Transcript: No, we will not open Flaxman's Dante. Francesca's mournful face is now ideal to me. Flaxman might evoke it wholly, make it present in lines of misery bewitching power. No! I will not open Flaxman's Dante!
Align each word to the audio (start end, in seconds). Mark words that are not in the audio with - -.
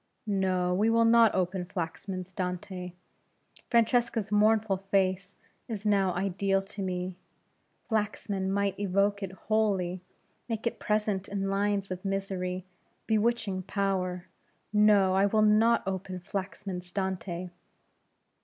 No, 0.25 0.73
we 0.73 0.89
will 0.89 1.05
not 1.05 1.35
open 1.35 1.63
Flaxman's 1.63 2.33
Dante. 2.33 2.93
Francesca's 3.69 4.31
mournful 4.31 4.77
face 4.77 5.35
is 5.67 5.85
now 5.85 6.11
ideal 6.15 6.63
to 6.63 6.81
me. 6.81 7.17
Flaxman 7.83 8.49
might 8.51 8.79
evoke 8.79 9.21
it 9.21 9.31
wholly, 9.31 10.01
make 10.49 10.65
it 10.65 10.79
present 10.79 11.27
in 11.27 11.51
lines 11.51 11.91
of 11.91 12.03
misery 12.03 12.65
bewitching 13.05 13.61
power. 13.61 14.25
No! 14.73 15.13
I 15.13 15.27
will 15.27 15.43
not 15.43 15.83
open 15.87 16.19
Flaxman's 16.19 16.91
Dante! 16.91 17.51